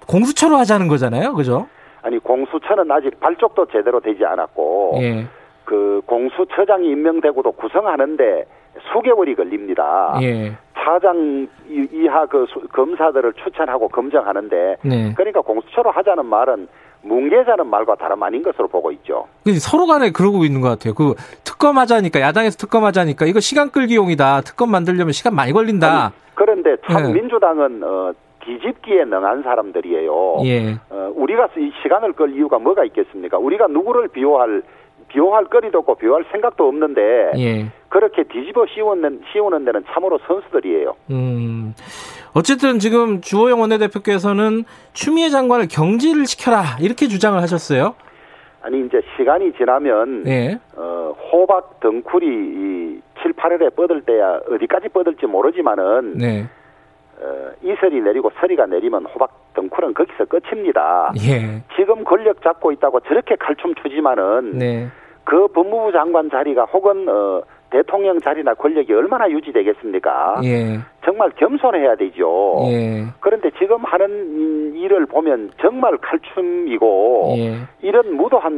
공수처로 0.06 0.56
하자는 0.56 0.86
거잖아요. 0.86 1.34
그죠? 1.34 1.66
아니 2.02 2.18
공수처는 2.18 2.90
아직 2.90 3.18
발족도 3.18 3.66
제대로 3.66 3.98
되지 3.98 4.24
않았고 4.24 4.98
예. 5.00 5.26
그 5.64 6.02
공수처장이 6.06 6.88
임명되고도 6.88 7.52
구성하는데 7.52 8.44
수개월이 8.92 9.34
걸립니다. 9.34 10.18
예. 10.22 10.52
차장 10.74 11.46
이- 11.68 11.88
이하 11.92 12.26
그 12.26 12.46
수- 12.48 12.60
검사들을 12.68 13.32
추천하고 13.34 13.88
검증하는데 13.88 14.76
네. 14.82 15.12
그러니까 15.14 15.40
공수처로 15.42 15.90
하자는 15.90 16.26
말은 16.26 16.66
뭉개자는 17.02 17.66
말과 17.66 17.94
다름 17.96 18.22
아닌 18.22 18.42
것으로 18.42 18.68
보고 18.68 18.90
있죠. 18.92 19.26
그 19.44 19.52
서로 19.58 19.86
간에 19.86 20.10
그러고 20.10 20.44
있는 20.44 20.60
것 20.60 20.68
같아요. 20.68 20.94
그 20.94 21.14
특검 21.44 21.78
하자니까 21.78 22.20
야당에서 22.20 22.56
특검 22.56 22.84
하자니까 22.84 23.26
이거 23.26 23.40
시간 23.40 23.70
끌기용이다. 23.70 24.42
특검 24.42 24.70
만들려면 24.70 25.12
시간 25.12 25.34
많이 25.34 25.52
걸린다. 25.52 26.04
아니, 26.06 26.12
그런데 26.34 26.76
참 26.88 27.10
예. 27.10 27.12
민주당은 27.12 27.82
어, 27.84 28.12
뒤집기에 28.44 29.04
능한 29.04 29.42
사람들이에요. 29.42 30.36
예. 30.44 30.74
어, 30.90 31.12
우리가 31.14 31.48
이 31.58 31.70
시간을 31.82 32.12
끌 32.14 32.34
이유가 32.34 32.58
뭐가 32.58 32.84
있겠습니까? 32.84 33.38
우리가 33.38 33.66
누구를 33.68 34.08
비호할 34.08 34.62
비호할 35.12 35.44
거리도 35.44 35.78
없고 35.80 35.96
비호할 35.96 36.24
생각도 36.32 36.66
없는데 36.66 37.32
예. 37.36 37.66
그렇게 37.88 38.24
뒤집어 38.24 38.66
씌우는 38.66 39.22
씌우는 39.32 39.64
데는 39.64 39.84
참으로 39.92 40.18
선수들이에요. 40.26 40.96
음. 41.10 41.74
어쨌든 42.34 42.78
지금 42.78 43.20
주호영 43.20 43.60
원내대표께서는 43.60 44.64
추미애 44.94 45.28
장관을 45.28 45.68
경질을 45.70 46.26
시켜라 46.26 46.78
이렇게 46.80 47.06
주장을 47.06 47.40
하셨어요. 47.40 47.94
아니 48.62 48.86
이제 48.86 49.02
시간이 49.16 49.52
지나면 49.54 50.24
예. 50.26 50.58
어, 50.76 51.14
호박 51.30 51.80
덩쿨이 51.80 52.26
이 52.26 53.00
7, 53.22 53.32
8월에 53.32 53.74
뻗을 53.76 54.02
때야 54.02 54.40
어디까지 54.48 54.88
뻗을지 54.88 55.26
모르지만은 55.26 56.16
네. 56.16 56.46
어, 57.20 57.50
이슬이 57.62 58.00
내리고 58.00 58.30
서리가 58.40 58.66
내리면 58.66 59.04
호박 59.06 59.52
덩쿨은 59.54 59.92
거기서 59.94 60.24
끝입니다. 60.24 61.12
예. 61.28 61.62
지금 61.76 62.04
권력 62.04 62.40
잡고 62.42 62.72
있다고 62.72 63.00
저렇게 63.00 63.36
칼춤 63.36 63.74
추지만은 63.74 64.58
네. 64.58 64.88
그 65.24 65.46
법무부 65.48 65.92
장관 65.92 66.30
자리가 66.30 66.64
혹은 66.64 67.08
어, 67.08 67.42
대통령 67.70 68.20
자리나 68.20 68.54
권력이 68.54 68.92
얼마나 68.92 69.28
유지되겠습니까? 69.30 70.40
예. 70.44 70.78
정말 71.04 71.30
겸손해야 71.30 71.96
되죠. 71.96 72.58
예. 72.66 73.04
그런데 73.20 73.50
지금 73.58 73.82
하는 73.84 74.74
일을 74.76 75.06
보면 75.06 75.50
정말 75.60 75.96
칼춤이고 75.96 77.34
예. 77.38 77.56
이런 77.80 78.14
무도한 78.14 78.52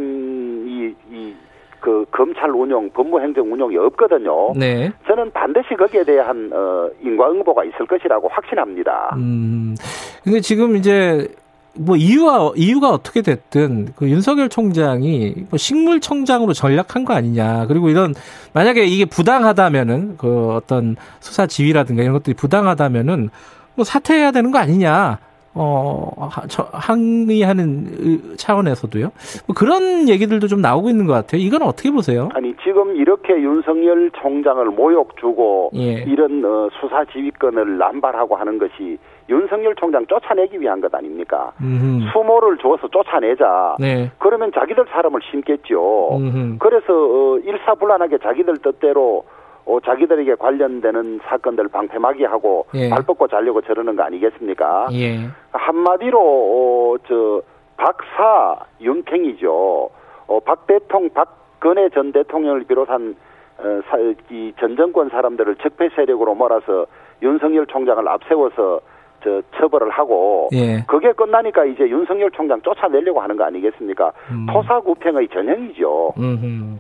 이, 0.67 0.95
이, 1.13 1.35
그 1.79 2.05
검찰 2.11 2.51
운영, 2.51 2.91
법무행정 2.91 3.53
운영이 3.53 3.77
없거든요. 3.77 4.53
네. 4.59 4.91
저는 5.07 5.31
반드시 5.33 5.75
거기에 5.77 6.03
대한 6.03 6.51
어, 6.53 6.89
인과응보가 7.01 7.65
있을 7.65 7.87
것이라고 7.87 8.29
확신합니다. 8.29 9.15
음. 9.17 9.77
근데 10.25 10.41
지금 10.41 10.75
이제 10.77 11.29
뭐 11.77 11.97
이유가 11.97 12.53
이유가 12.57 12.91
어떻게 12.91 13.21
됐든 13.23 13.89
그 13.97 14.09
윤석열 14.09 14.49
총장이 14.49 15.35
뭐 15.51 15.57
식물청장으로 15.59 16.53
전략한 16.53 17.05
거 17.05 17.15
아니냐. 17.15 17.67
그리고 17.67 17.89
이런 17.89 18.15
만약에 18.53 18.85
이게 18.87 19.05
부당하다면은 19.05 20.17
그 20.19 20.53
어떤 20.53 20.97
수사 21.21 21.47
지휘라든가 21.47 22.03
이런 22.03 22.15
것들이 22.15 22.35
부당하다면은 22.35 23.31
뭐 23.75 23.85
사퇴해야 23.85 24.31
되는 24.31 24.51
거 24.53 24.59
아니냐. 24.59 25.19
어, 25.57 26.29
항의하는 26.73 27.87
의- 28.01 28.37
차원에서도요. 28.37 29.13
뭐 29.47 29.55
그런 29.55 30.09
얘기들도 30.09 30.49
좀 30.49 30.61
나오고 30.61 30.91
있는 30.91 31.07
것 31.07 31.13
같아요. 31.13 31.41
이건 31.41 31.63
어떻게 31.63 31.93
보세요? 31.93 32.29
아니 32.35 32.53
지금 32.65 32.97
이렇게 32.97 33.35
윤석열 33.35 34.11
총장을 34.21 34.65
모욕 34.73 35.17
주고 35.21 35.71
예. 35.77 36.03
이런 36.09 36.45
어, 36.45 36.69
수사 36.81 37.05
지휘권을 37.05 37.79
남발하고 37.79 38.35
하는 38.35 38.59
것이 38.59 38.99
윤석열 39.29 39.75
총장 39.77 40.07
쫓아내기 40.07 40.61
위한 40.61 40.81
것 40.81 40.95
아닙니까? 40.95 41.53
음. 41.61 42.01
수모를 42.13 42.59
줘서 42.59 42.89
쫓아내자. 42.89 43.77
네. 43.79 44.11
그러면 44.19 44.53
자기들 44.53 44.85
사람을 44.91 45.21
심겠죠. 45.31 46.19
음. 46.19 46.59
그래서 46.61 46.93
어, 46.93 47.39
일사불란하게 47.39 48.19
자기들 48.19 48.59
뜻대로 48.59 49.25
어, 49.67 49.81
자기들에게 49.81 50.35
관련되는 50.35 51.21
사건들 51.25 51.69
방패막이 51.69 52.25
하고 52.25 52.67
예. 52.75 52.91
발 52.91 53.03
뻗고 53.03 53.29
자려고 53.29 53.63
저러는 53.63 53.97
거 53.97 54.03
아니겠습니까? 54.03 54.89
예. 54.93 55.29
한마디로 55.53 56.21
어, 56.21 56.97
저 57.09 57.41
박사 57.77 58.59
윤팽이죠. 58.81 59.89
어, 60.27 60.41
박 60.41 60.67
대통 60.67 61.09
박근혜 61.15 61.89
전 61.89 62.13
대통령을 62.13 62.65
비롯한 62.65 63.17
어, 63.59 63.81
사, 63.89 63.97
이전 64.31 64.77
정권 64.77 65.09
사람들을 65.09 65.57
적폐 65.57 65.89
세력으로 65.97 66.35
몰아서 66.35 66.87
윤석열 67.23 67.67
총장을 67.67 68.07
앞세워서 68.07 68.81
저 69.25 69.43
처벌을 69.57 69.91
하고 69.91 70.51
예. 70.53 70.85
그게 70.87 71.13
끝나니까 71.13 71.65
이제 71.65 71.85
윤석열 71.89 72.31
총장 72.31 72.61
쫓아내려고 72.61 73.21
하는 73.21 73.37
거 73.37 73.45
아니겠습니까? 73.45 74.13
음. 74.31 74.47
토사구팽의 74.53 75.29
전형이죠. 75.33 76.13
음. 76.19 76.79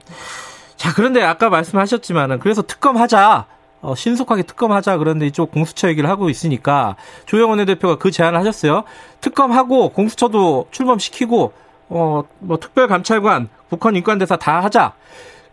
자, 0.76 0.92
그런데 0.94 1.22
아까 1.22 1.48
말씀하셨지만은 1.48 2.38
그래서 2.38 2.62
특검하자. 2.62 3.46
어, 3.80 3.94
신속하게 3.94 4.44
특검하자. 4.44 4.98
그런데 4.98 5.26
이쪽 5.26 5.50
공수처 5.50 5.88
얘기를 5.88 6.08
하고 6.08 6.30
있으니까 6.30 6.96
조영원 7.26 7.58
원내대표가 7.58 7.96
그 7.96 8.10
제안을 8.10 8.38
하셨어요. 8.38 8.84
특검하고 9.20 9.90
공수처도 9.90 10.66
출범시키고 10.70 11.52
어, 11.90 12.22
뭐 12.38 12.56
특별감찰관, 12.58 13.48
북한 13.68 13.96
인권대사 13.96 14.36
다 14.36 14.60
하자. 14.60 14.92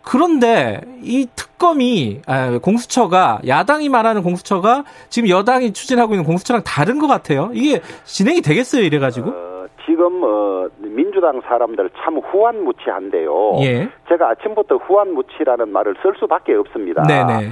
그런데 0.04 0.80
이 1.02 1.26
특검이 1.34 2.22
아, 2.26 2.58
공수처가 2.58 3.40
야당이 3.46 3.88
말하는 3.88 4.22
공수처가 4.22 4.84
지금 5.08 5.28
여당이 5.28 5.72
추진하고 5.72 6.14
있는 6.14 6.24
공수처랑 6.24 6.62
다른 6.64 6.98
것 6.98 7.06
같아요. 7.06 7.50
이게 7.52 7.80
진행이 8.04 8.42
되겠어요, 8.42 8.82
이래 8.82 8.98
가지고? 8.98 9.30
어, 9.30 9.66
지금 9.86 10.22
어, 10.24 10.68
민주당 10.78 11.40
사람들 11.42 11.90
참 12.02 12.18
후한무치한데요. 12.18 13.58
예. 13.62 13.88
제가 14.08 14.30
아침부터 14.30 14.76
후한무치라는 14.76 15.68
말을 15.68 15.94
쓸 16.02 16.14
수밖에 16.18 16.54
없습니다. 16.54 17.02
네네. 17.04 17.50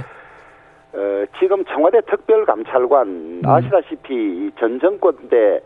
어, 0.93 1.25
지금 1.39 1.63
청와대 1.65 2.01
특별감찰관 2.01 3.07
음. 3.07 3.41
아시다시피 3.45 4.47
이전 4.47 4.79
정권 4.81 5.15
때 5.29 5.61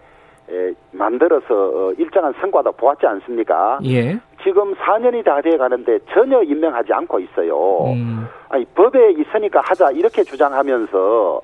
에, 0.47 0.73
만들어서 0.91 1.45
어, 1.49 1.93
일정한 1.97 2.33
성과도 2.39 2.71
보았지 2.73 3.07
않습니까? 3.07 3.79
예. 3.85 4.19
지금 4.45 4.73
4년이 4.75 5.25
다 5.25 5.41
돼 5.41 5.57
가는데 5.57 5.99
전혀 6.13 6.41
임명하지 6.43 6.93
않고 6.93 7.19
있어요. 7.19 7.85
음. 7.91 8.27
아니 8.49 8.63
법에 8.65 9.11
있으니까 9.11 9.61
하자 9.65 9.91
이렇게 9.91 10.23
주장하면서 10.23 11.41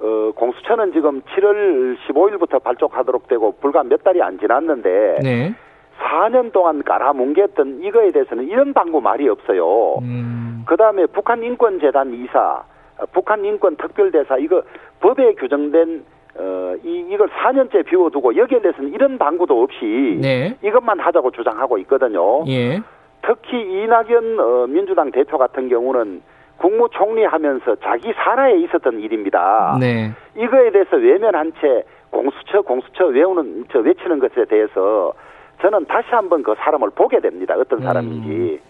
어, 0.00 0.32
공수처는 0.36 0.92
지금 0.92 1.22
7월 1.22 1.96
15일부터 2.06 2.62
발족하도록 2.62 3.26
되고 3.28 3.52
불과 3.60 3.82
몇 3.82 4.04
달이 4.04 4.22
안 4.22 4.38
지났는데 4.38 5.18
네. 5.22 5.54
4년 6.00 6.52
동안 6.52 6.82
깔아뭉갰던 6.82 7.84
이거에 7.84 8.10
대해서는 8.10 8.48
이런 8.48 8.72
방구 8.72 9.00
말이 9.00 9.28
없어요. 9.28 9.98
음. 10.02 10.64
그 10.66 10.76
다음에 10.76 11.06
북한 11.06 11.42
인권재단 11.42 12.12
이사, 12.14 12.62
어, 12.98 13.04
북한 13.12 13.44
인권 13.44 13.76
특별대사 13.76 14.38
이거 14.38 14.62
법에 15.00 15.34
규정된 15.34 16.04
어, 16.34 16.74
이, 16.84 17.06
이걸 17.10 17.28
4년째 17.28 17.84
비워두고 17.84 18.36
여기에 18.36 18.60
대해서는 18.60 18.92
이런 18.92 19.18
방구도 19.18 19.62
없이 19.62 20.18
네. 20.20 20.56
이것만 20.64 20.98
하자고 21.00 21.30
주장하고 21.30 21.78
있거든요. 21.78 22.44
예. 22.48 22.80
특히 23.22 23.60
이낙연 23.60 24.40
어, 24.40 24.66
민주당 24.66 25.10
대표 25.10 25.38
같은 25.38 25.68
경우는 25.68 26.22
국무총리 26.56 27.24
하면서 27.24 27.76
자기 27.76 28.12
사라에 28.12 28.60
있었던 28.60 29.00
일입니다. 29.00 29.76
네. 29.80 30.12
이거에 30.36 30.70
대해서 30.70 30.96
외면한 30.96 31.52
채 31.60 31.84
공수처 32.10 32.62
공수처 32.62 33.06
외우는 33.06 33.64
저 33.72 33.80
외치는 33.80 34.18
것에 34.18 34.44
대해서 34.48 35.12
저는 35.60 35.86
다시 35.86 36.08
한번 36.10 36.42
그 36.42 36.54
사람을 36.58 36.90
보게 36.90 37.20
됩니다. 37.20 37.54
어떤 37.58 37.80
음. 37.80 37.84
사람인지. 37.84 38.60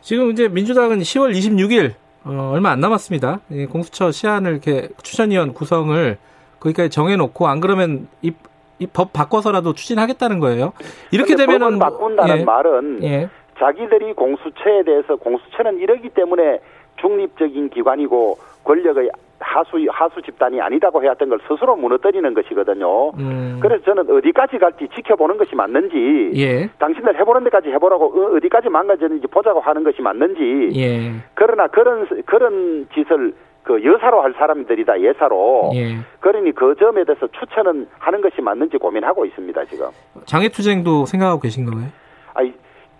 지금 0.00 0.30
이제 0.30 0.48
민주당은 0.48 0.98
10월 0.98 1.32
26일 1.32 1.92
어, 2.24 2.52
얼마 2.54 2.70
안 2.70 2.80
남았습니다. 2.80 3.40
이 3.50 3.66
공수처 3.66 4.10
시안을 4.10 4.52
이렇게 4.52 4.88
추천위원 5.02 5.52
구성을 5.52 6.16
거기까지 6.64 6.90
정해놓고 6.90 7.46
안 7.46 7.60
그러면 7.60 8.08
입이법 8.22 9.12
바꿔서라도 9.12 9.74
추진하겠다는 9.74 10.40
거예요. 10.40 10.72
이렇게 11.12 11.36
되면은 11.36 11.78
법을 11.78 11.78
바꾼다는 11.78 12.38
예. 12.38 12.44
말은 12.44 13.02
예. 13.04 13.28
자기들이 13.58 14.14
공수처에 14.14 14.82
대해서 14.84 15.16
공수처는 15.16 15.78
이러기 15.78 16.08
때문에 16.10 16.58
중립적인 17.00 17.70
기관이고 17.70 18.38
권력의 18.64 19.10
하수 19.40 19.76
하수 19.90 20.22
집단이 20.22 20.60
아니다고 20.60 21.02
해왔던 21.02 21.28
걸 21.28 21.38
스스로 21.46 21.76
무너뜨리는 21.76 22.32
것이거든요. 22.32 23.10
음. 23.10 23.58
그래서 23.60 23.84
저는 23.84 24.10
어디까지 24.10 24.58
갈지 24.58 24.88
지켜보는 24.94 25.36
것이 25.36 25.54
맞는지 25.54 26.32
예. 26.36 26.68
당신들 26.78 27.18
해보는 27.20 27.44
데까지 27.44 27.68
해보라고 27.68 28.06
어, 28.06 28.36
어디까지 28.36 28.70
망가졌는지 28.70 29.26
보자고 29.26 29.60
하는 29.60 29.84
것이 29.84 30.00
맞는지 30.00 30.70
예. 30.80 31.12
그러나 31.34 31.66
그런 31.66 32.06
그런 32.24 32.88
짓을 32.94 33.34
그 33.64 33.82
여사로 33.82 34.22
할 34.22 34.34
사람들이다 34.34 35.00
예사로 35.00 35.70
예. 35.74 35.96
그러니 36.20 36.52
그 36.52 36.74
점에 36.78 37.02
대해서 37.04 37.26
추천은 37.26 37.88
하는 37.98 38.20
것이 38.20 38.40
맞는지 38.40 38.76
고민하고 38.76 39.24
있습니다 39.24 39.64
지금. 39.64 39.88
장애투쟁도 40.26 41.06
생각하고 41.06 41.40
계신 41.40 41.64
거예요? 41.64 41.88
아이, 42.34 42.52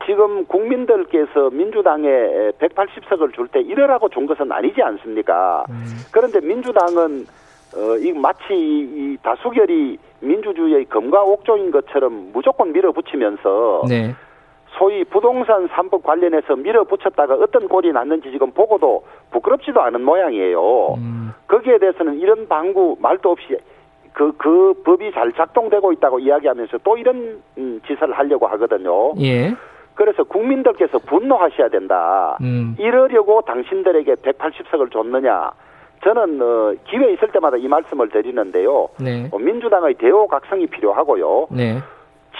지금 0.07 0.45
국민들께서 0.47 1.51
민주당에 1.51 2.09
180석을 2.59 3.35
줄 3.35 3.47
때 3.49 3.61
이러라고 3.61 4.09
준 4.09 4.27
것은 4.27 4.51
아니지 4.51 4.83
않습니까? 4.83 5.65
음. 5.69 5.85
그런데 6.11 6.41
민주당은 6.41 7.27
어, 7.77 7.97
이 7.99 8.13
마치 8.13 8.55
이 8.55 9.17
다수결이 9.23 9.99
민주주의의 10.21 10.87
검과 10.87 11.23
옥조인 11.25 11.71
것처럼 11.73 12.31
무조건 12.33 12.73
밀어붙이면서 12.73 13.83
네. 13.89 14.15
소위 14.79 15.05
부동산 15.05 15.69
3법 15.69 16.03
관련해서 16.03 16.57
밀어붙였다가 16.57 17.35
어떤 17.35 17.69
꼴이 17.69 17.93
났는지 17.93 18.31
지금 18.31 18.51
보고도 18.51 19.05
부끄럽지도 19.31 19.81
않은 19.83 20.05
모양이에요. 20.05 20.95
음. 20.95 21.33
거기에 21.47 21.79
대해서는 21.79 22.19
이런 22.19 22.49
방구 22.49 22.97
말도 23.01 23.31
없이 23.31 23.57
그, 24.13 24.33
그 24.37 24.75
법이 24.85 25.13
잘 25.13 25.33
작동되고 25.33 25.93
있다고 25.93 26.21
이야기하면서 26.21 26.79
또 26.85 26.97
이런 26.97 27.43
음, 27.59 27.81
짓을 27.87 28.13
하려고 28.13 28.47
하거든요. 28.47 29.13
예. 29.21 29.55
그래서 29.95 30.25
국민들께서 30.25 30.99
분노하셔야 30.99 31.69
된다. 31.69 32.37
음. 32.41 32.77
이러려고 32.79 33.43
당신들에게 33.43 34.15
180석을 34.15 34.93
줬느냐. 34.93 35.53
저는 36.03 36.43
어, 36.43 36.75
기회 36.85 37.13
있을 37.13 37.29
때마다 37.29 37.57
이 37.57 37.67
말씀을 37.67 38.09
드리는데요. 38.11 38.89
네. 39.01 39.29
어, 39.33 39.39
민주당의 39.39 39.95
대오각성이 39.95 40.67
필요하고요. 40.67 41.49
네. 41.51 41.79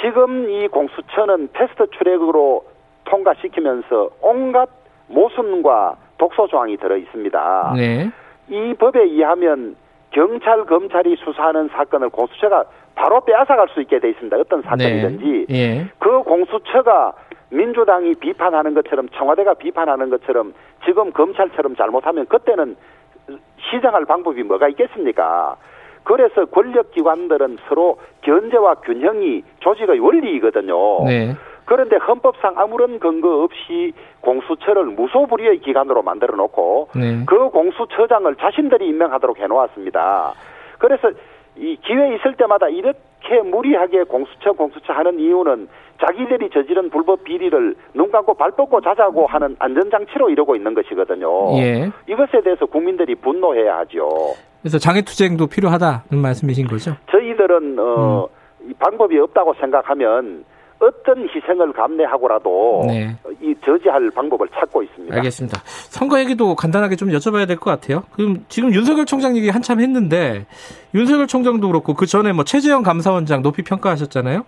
지금 0.05 0.51
이 0.51 0.69
공수처는 0.69 1.49
패스트 1.55 1.87
트랙으로 1.97 2.63
통과시키면서 3.05 4.11
온갖 4.21 4.69
모순과 5.07 5.97
독소 6.19 6.47
조항이 6.49 6.77
들어 6.77 6.99
있습니다. 6.99 7.73
네. 7.75 8.11
이 8.49 8.75
법에 8.75 9.01
의하면 9.01 9.77
경찰 10.11 10.67
검찰이 10.67 11.17
수사하는 11.17 11.69
사건을 11.69 12.11
공수처가 12.11 12.65
바로 12.95 13.23
빼앗아갈 13.23 13.69
수 13.71 13.81
있게 13.81 13.99
돼 13.99 14.11
있습니다. 14.11 14.37
어떤 14.37 14.61
사건이든지 14.61 15.47
네. 15.49 15.55
예. 15.55 15.87
그 15.99 16.23
공수처가 16.23 17.15
민주당이 17.49 18.15
비판하는 18.17 18.75
것처럼 18.75 19.09
청와대가 19.09 19.55
비판하는 19.55 20.11
것처럼 20.11 20.53
지금 20.85 21.13
검찰처럼 21.13 21.77
잘못하면 21.77 22.27
그때는 22.27 22.77
시정할 23.71 24.05
방법이 24.05 24.43
뭐가 24.43 24.69
있겠습니까? 24.69 25.57
그래서 26.05 26.45
권력기관들은 26.47 27.59
서로 27.69 27.99
견제와 28.23 28.77
균형이 28.77 29.43
조직의 29.61 29.99
원리이거든요. 29.99 31.05
네. 31.05 31.35
그런데 31.65 31.97
헌법상 31.97 32.55
아무런 32.57 32.99
근거 32.99 33.43
없이 33.43 33.93
공수처를 34.21 34.85
무소불위의 34.85 35.61
기관으로 35.61 36.03
만들어 36.03 36.37
놓고 36.37 36.91
네. 36.95 37.25
그 37.27 37.49
공수처장을 37.49 38.35
자신들이 38.37 38.87
임명하도록 38.89 39.39
해 39.41 39.47
놓았습니다. 39.47 40.35
그래서 40.79 41.11
이 41.57 41.77
기회 41.83 42.15
있을 42.17 42.35
때마다 42.35 42.69
이렇게 42.69 43.41
무리하게 43.43 44.05
공수처 44.05 44.53
공수처 44.53 44.93
하는 44.93 45.19
이유는 45.19 45.69
자기들이 46.07 46.51
저지른 46.53 46.91
불법 46.91 47.25
비리를 47.25 47.75
눈 47.95 48.11
감고 48.11 48.35
발 48.35 48.51
뻗고 48.53 48.81
자자고 48.81 49.27
하는 49.27 49.57
안전장치로 49.59 50.31
이러고 50.31 50.57
있는 50.57 50.75
것이거든요. 50.75 51.57
예. 51.59 51.91
이것에 52.09 52.43
대해서 52.43 52.67
국민들이 52.67 53.15
분노해야 53.15 53.79
하죠. 53.79 54.09
그래서 54.61 54.79
장애투쟁도 54.79 55.47
필요하다는 55.47 56.19
말씀이신 56.21 56.67
거죠? 56.67 56.97
저희들은 57.11 57.79
어, 57.79 58.27
음. 58.61 58.71
이 58.71 58.75
방법이 58.75 59.19
없다고 59.19 59.55
생각하면 59.61 60.45
어떤 60.81 61.27
희생을 61.29 61.73
감내하고라도 61.73 62.85
네. 62.89 63.17
이 63.41 63.55
저지할 63.65 64.11
방법을 64.15 64.49
찾고 64.49 64.83
있습니다. 64.83 65.15
알겠습니다. 65.17 65.61
선거 65.65 66.19
얘기도 66.19 66.55
간단하게 66.55 66.97
좀 66.97 67.09
여쭤봐야 67.11 67.47
될 67.47 67.57
것 67.57 67.71
같아요. 67.71 68.03
그럼 68.13 68.45
지금 68.49 68.75
윤석열 68.75 69.07
총장 69.07 69.37
얘기 69.37 69.49
한참 69.49 69.81
했는데 69.81 70.45
윤석열 70.95 71.27
총장도 71.27 71.69
그렇고 71.69 71.95
그 71.95 72.05
전에 72.07 72.33
뭐 72.33 72.45
최재형 72.45 72.83
감사원장 72.83 73.43
높이 73.43 73.63
평가하셨잖아요. 73.63 74.45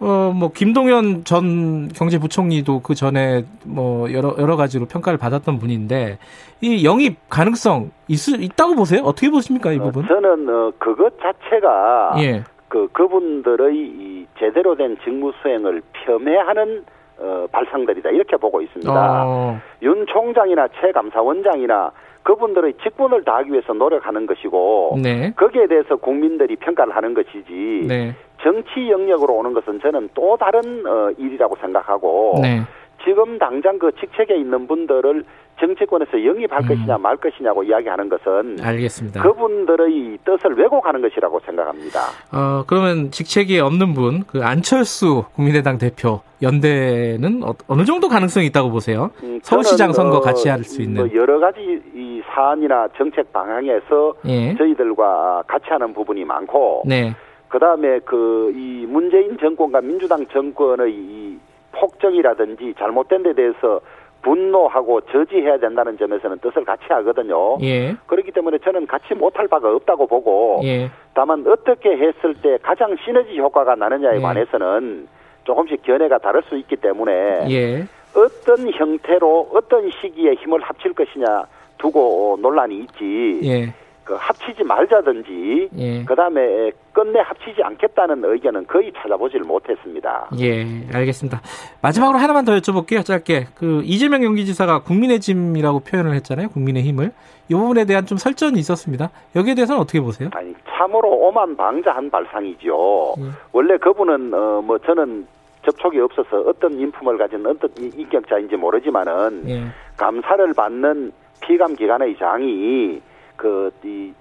어, 0.00 0.32
뭐, 0.34 0.50
김동연 0.52 1.24
전 1.24 1.88
경제부총리도 1.88 2.80
그 2.80 2.94
전에 2.94 3.44
뭐, 3.64 4.12
여러, 4.12 4.34
여러 4.38 4.56
가지로 4.56 4.86
평가를 4.86 5.18
받았던 5.18 5.58
분인데, 5.58 6.18
이 6.60 6.84
영입 6.84 7.16
가능성 7.28 7.90
있, 8.08 8.28
있다고 8.28 8.74
보세요? 8.74 9.02
어떻게 9.04 9.30
보십니까, 9.30 9.72
이 9.72 9.78
어, 9.78 9.82
부분? 9.84 10.06
저는 10.06 10.48
어, 10.48 10.72
그것 10.78 11.14
자체가 11.20 12.14
예. 12.18 12.42
그 12.68 12.88
그분들의 12.92 13.76
이 13.76 14.26
제대로 14.38 14.74
된 14.74 14.96
직무 15.04 15.32
수행을 15.40 15.82
폄훼하는 15.92 16.84
어, 17.18 17.46
발상들이다 17.52 18.10
이렇게 18.10 18.36
보고 18.36 18.60
있습니다. 18.60 19.24
어, 19.24 19.60
윤 19.82 20.04
총장이나 20.06 20.66
최 20.80 20.90
감사원장이나 20.90 21.92
그분들의 22.24 22.74
직분을 22.82 23.22
다하기 23.22 23.52
위해서 23.52 23.72
노력하는 23.74 24.26
것이고 24.26 24.98
네. 25.02 25.32
거기에 25.36 25.66
대해서 25.66 25.96
국민들이 25.96 26.56
평가를 26.56 26.96
하는 26.96 27.14
것이지 27.14 27.86
네. 27.86 28.16
정치 28.44 28.90
영역으로 28.90 29.34
오는 29.34 29.54
것은 29.54 29.80
저는 29.80 30.10
또 30.14 30.36
다른 30.36 30.86
어, 30.86 31.10
일이라고 31.16 31.56
생각하고 31.60 32.38
네. 32.42 32.60
지금 33.02 33.38
당장 33.38 33.78
그 33.78 33.90
직책에 33.98 34.36
있는 34.36 34.66
분들을 34.66 35.24
정치권에서 35.60 36.24
영입할 36.24 36.62
음. 36.62 36.68
것이냐 36.68 36.98
말 36.98 37.16
것이냐고 37.16 37.62
이야기하는 37.62 38.08
것은 38.08 38.56
알겠습니다. 38.60 39.22
그분들의 39.22 40.18
뜻을 40.24 40.56
왜곡하는 40.58 41.00
것이라고 41.00 41.40
생각합니다. 41.46 42.00
어, 42.32 42.64
그러면 42.66 43.10
직책이 43.10 43.60
없는 43.60 43.94
분, 43.94 44.24
그 44.26 44.42
안철수 44.42 45.24
국민의당 45.34 45.78
대표, 45.78 46.20
연대는 46.42 47.42
어, 47.44 47.76
느 47.76 47.84
정도 47.84 48.08
가능성이 48.08 48.46
있다고 48.46 48.70
보세요? 48.70 49.10
음, 49.22 49.38
서울시장 49.42 49.92
선거 49.92 50.18
어, 50.18 50.20
같이 50.20 50.48
할 50.48 50.64
수 50.64 50.82
있는. 50.82 51.06
뭐 51.06 51.14
여러 51.14 51.38
가지 51.38 51.60
이 51.94 52.20
사안이나 52.34 52.88
정책 52.96 53.32
방향에서 53.32 54.14
예. 54.26 54.54
저희들과 54.56 55.44
같이 55.46 55.66
하는 55.68 55.94
부분이 55.94 56.24
많고 56.24 56.82
네. 56.86 57.14
그다음에 57.54 58.00
그 58.00 58.52
이 58.54 58.84
문재인 58.86 59.38
정권과 59.38 59.80
민주당 59.80 60.26
정권의 60.26 60.92
이 60.92 61.38
폭정이라든지 61.72 62.74
잘못된 62.76 63.22
데 63.22 63.32
대해서 63.32 63.80
분노하고 64.22 65.00
저지해야 65.02 65.58
된다는 65.58 65.96
점에서는 65.96 66.38
뜻을 66.38 66.64
같이 66.64 66.84
하거든요. 66.88 67.58
예. 67.62 67.94
그렇기 68.06 68.32
때문에 68.32 68.58
저는 68.58 68.86
같이 68.86 69.14
못할 69.14 69.46
바가 69.46 69.70
없다고 69.72 70.06
보고 70.06 70.60
예. 70.64 70.90
다만 71.14 71.44
어떻게 71.46 71.90
했을 71.90 72.34
때 72.42 72.58
가장 72.62 72.96
시너지 73.04 73.38
효과가 73.38 73.76
나느냐에 73.76 74.16
예. 74.16 74.20
관해서는 74.20 75.06
조금씩 75.44 75.82
견해가 75.82 76.18
다를 76.18 76.42
수 76.48 76.56
있기 76.56 76.76
때문에 76.76 77.12
예. 77.50 77.84
어떤 78.16 78.72
형태로 78.72 79.50
어떤 79.54 79.90
시기에 79.90 80.34
힘을 80.34 80.60
합칠 80.62 80.92
것이냐 80.92 81.44
두고 81.78 82.38
논란이 82.40 82.78
있지 82.78 83.40
예. 83.44 83.83
그 84.04 84.14
합치지 84.14 84.64
말자든지 84.64 85.70
예. 85.78 86.04
그다음에 86.04 86.70
끝내 86.92 87.20
합치지 87.20 87.62
않겠다는 87.62 88.22
의견은 88.24 88.66
거의 88.66 88.92
찾아보질 88.96 89.40
못했습니다. 89.40 90.28
예, 90.40 90.66
알겠습니다. 90.92 91.40
마지막으로 91.80 92.18
하나만 92.18 92.44
더 92.44 92.52
여쭤볼게요. 92.52 93.04
짧게. 93.04 93.46
그 93.54 93.80
이재명 93.84 94.20
경기지사가 94.20 94.82
국민의 94.82 95.20
짐이라고 95.20 95.80
표현을 95.80 96.14
했잖아요. 96.16 96.48
국민의 96.50 96.82
힘을. 96.82 97.12
이 97.48 97.54
부분에 97.54 97.84
대한 97.86 98.06
좀 98.06 98.18
설전이 98.18 98.58
있었습니다. 98.58 99.10
여기에 99.36 99.54
대해서는 99.54 99.80
어떻게 99.80 100.00
보세요? 100.00 100.28
아니 100.34 100.54
참으로 100.68 101.08
오만 101.10 101.56
방자한 101.56 102.10
발상이죠. 102.10 103.14
예. 103.18 103.22
원래 103.52 103.76
그분은 103.78 104.32
어 104.34 104.60
뭐 104.64 104.78
저는 104.78 105.26
접촉이 105.64 105.98
없어서 105.98 106.40
어떤 106.46 106.74
인품을 106.78 107.16
가진 107.16 107.44
어떤 107.46 107.70
이- 107.78 107.90
인격자인지 107.96 108.56
모르지만은 108.56 109.44
예. 109.48 109.64
감사를 109.96 110.52
받는 110.54 111.10
피감 111.40 111.74
기관의 111.74 112.16
장이 112.18 113.00
그이 113.36 114.12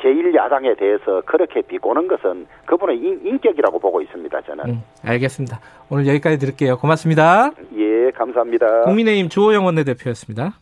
제1야당에 0.00 0.78
대해서 0.78 1.22
그렇게 1.26 1.60
비꼬는 1.62 2.06
것은 2.08 2.46
그분의 2.66 2.98
인, 2.98 3.20
인격이라고 3.24 3.78
보고 3.80 4.00
있습니다. 4.00 4.40
저는 4.42 4.64
음, 4.66 4.82
알겠습니다. 5.04 5.60
오늘 5.90 6.06
여기까지 6.06 6.38
들을게요. 6.38 6.78
고맙습니다. 6.78 7.50
예 7.76 8.10
감사합니다. 8.12 8.84
국민의힘 8.84 9.28
주호영 9.28 9.64
원내대표였습니다. 9.66 10.54